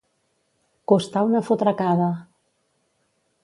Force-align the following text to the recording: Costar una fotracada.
Costar 0.91 1.23
una 1.29 1.43
fotracada. 1.51 2.11